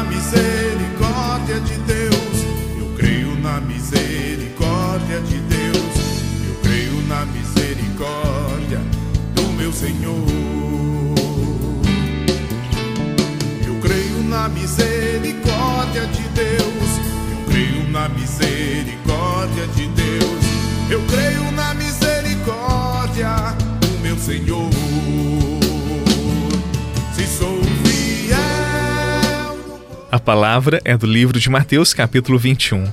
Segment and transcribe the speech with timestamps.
[0.00, 2.44] na misericórdia de Deus.
[2.78, 5.94] Eu creio na misericórdia de Deus.
[6.48, 8.80] Eu creio na misericórdia
[9.34, 10.24] do meu Senhor.
[13.66, 16.90] Eu creio na misericórdia de Deus.
[17.32, 20.44] Eu creio na misericórdia de Deus.
[20.88, 21.89] Eu creio na misericórdia
[30.10, 32.84] A palavra é do livro de Mateus, capítulo 21.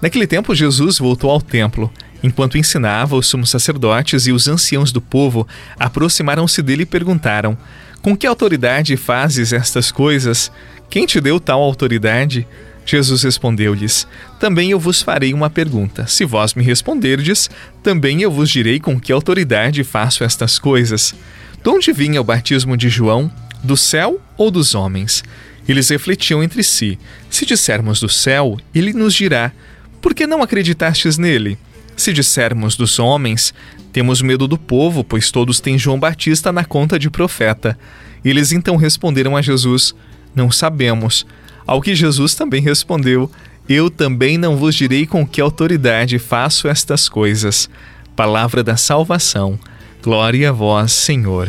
[0.00, 1.92] Naquele tempo, Jesus voltou ao templo.
[2.22, 7.58] Enquanto ensinava, os sumos sacerdotes e os anciãos do povo aproximaram-se dele e perguntaram:
[8.00, 10.52] Com que autoridade fazes estas coisas?
[10.88, 12.46] Quem te deu tal autoridade?
[12.86, 14.06] Jesus respondeu-lhes:
[14.38, 16.06] Também eu vos farei uma pergunta.
[16.06, 17.50] Se vós me responderdes,
[17.82, 21.16] também eu vos direi com que autoridade faço estas coisas.
[21.64, 23.28] De onde vinha o batismo de João?
[23.60, 25.24] Do céu ou dos homens?
[25.70, 26.98] Eles refletiam entre si:
[27.30, 29.52] Se dissermos do céu, ele nos dirá:
[30.00, 31.56] Por que não acreditastes nele?
[31.96, 33.54] Se dissermos dos homens,
[33.92, 37.78] temos medo do povo, pois todos têm João Batista na conta de profeta.
[38.24, 39.94] Eles então responderam a Jesus:
[40.34, 41.24] Não sabemos.
[41.64, 43.30] Ao que Jesus também respondeu:
[43.68, 47.70] Eu também não vos direi com que autoridade faço estas coisas.
[48.16, 49.56] Palavra da salvação.
[50.02, 51.48] Glória a vós, Senhor.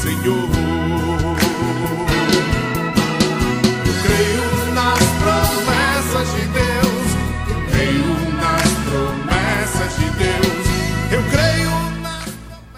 [0.00, 0.48] Senhor.
[3.84, 7.04] Eu creio nas promessas de Deus.
[7.50, 11.12] Eu creio nas promessas de Deus.
[11.12, 12.24] Eu creio nas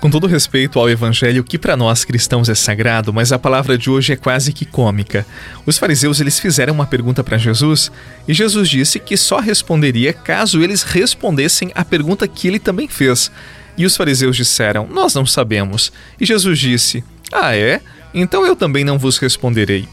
[0.01, 3.89] Com todo respeito ao evangelho que para nós cristãos é sagrado, mas a palavra de
[3.89, 5.25] hoje é quase que cômica.
[5.65, 7.93] Os fariseus eles fizeram uma pergunta para Jesus
[8.27, 13.31] e Jesus disse que só responderia caso eles respondessem a pergunta que ele também fez.
[13.77, 15.93] E os fariseus disseram: "Nós não sabemos".
[16.21, 17.81] E Jesus disse: "Ah, é?
[18.15, 19.89] Então eu também não vos responderei.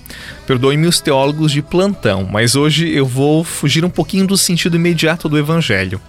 [0.45, 5.29] Perdoe-me os teólogos de plantão, mas hoje eu vou fugir um pouquinho do sentido imediato
[5.29, 6.01] do evangelho.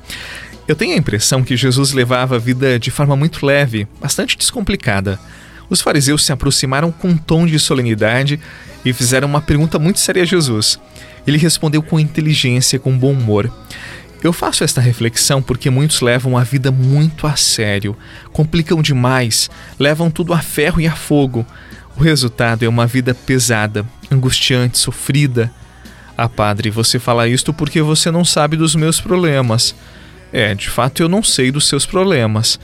[0.67, 5.19] Eu tenho a impressão que Jesus levava a vida de forma muito leve, bastante descomplicada.
[5.69, 8.41] Os fariseus se aproximaram com um tom de solenidade
[8.85, 10.81] e fizeram uma pergunta muito séria a Jesus.
[11.27, 13.53] Ele respondeu com inteligência, com bom humor.
[14.23, 17.97] Eu faço esta reflexão porque muitos levam a vida muito a sério,
[18.33, 19.49] complicam demais,
[19.79, 21.47] levam tudo a ferro e a fogo.
[21.97, 25.51] O resultado é uma vida pesada, angustiante, sofrida.
[26.17, 29.75] Ah, padre, você fala isto porque você não sabe dos meus problemas.
[30.31, 32.61] É, de fato eu não sei dos seus problemas.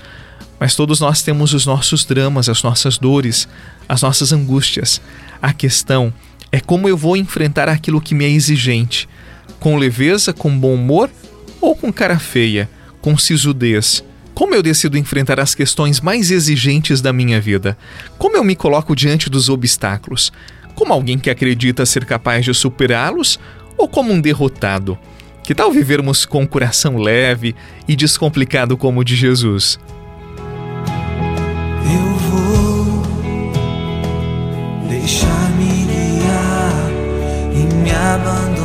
[0.60, 3.48] Mas todos nós temos os nossos dramas, as nossas dores,
[3.88, 5.00] as nossas angústias.
[5.40, 6.12] A questão
[6.52, 9.08] é como eu vou enfrentar aquilo que me é exigente.
[9.58, 11.10] Com leveza, com bom humor
[11.66, 14.04] ou com cara feia, com sisudez?
[14.32, 17.76] Como eu decido enfrentar as questões mais exigentes da minha vida?
[18.16, 20.32] Como eu me coloco diante dos obstáculos?
[20.76, 23.40] Como alguém que acredita ser capaz de superá-los
[23.76, 24.96] ou como um derrotado?
[25.42, 27.56] Que tal vivermos com um coração leve
[27.88, 29.76] e descomplicado como o de Jesus?
[31.84, 33.02] Eu vou
[34.88, 36.90] deixar-me guiar
[37.52, 38.55] e me abandonar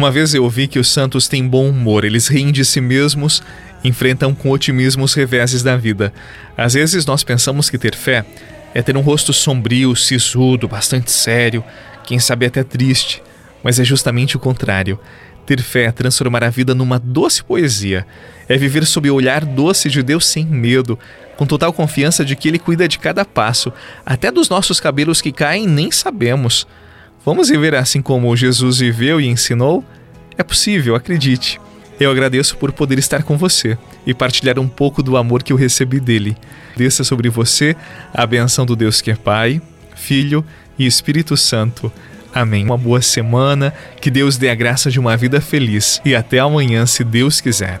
[0.00, 3.42] Uma vez eu ouvi que os santos têm bom humor, eles riem de si mesmos,
[3.84, 6.10] enfrentam com otimismo os reveses da vida.
[6.56, 8.24] Às vezes nós pensamos que ter fé
[8.72, 11.62] é ter um rosto sombrio, sisudo, bastante sério,
[12.02, 13.22] quem sabe até triste,
[13.62, 14.98] mas é justamente o contrário.
[15.44, 18.06] Ter fé é transformar a vida numa doce poesia,
[18.48, 20.98] é viver sob o olhar doce de Deus sem medo,
[21.36, 23.70] com total confiança de que Ele cuida de cada passo,
[24.06, 26.66] até dos nossos cabelos que caem nem sabemos.
[27.24, 29.84] Vamos viver assim como Jesus viveu e ensinou?
[30.38, 31.60] É possível, acredite.
[31.98, 33.76] Eu agradeço por poder estar com você
[34.06, 36.34] e partilhar um pouco do amor que eu recebi dele.
[36.74, 37.76] Desça sobre você
[38.14, 39.60] a benção do Deus que é Pai,
[39.94, 40.42] Filho
[40.78, 41.92] e Espírito Santo.
[42.34, 42.64] Amém.
[42.64, 46.86] Uma boa semana, que Deus dê a graça de uma vida feliz e até amanhã,
[46.86, 47.80] se Deus quiser.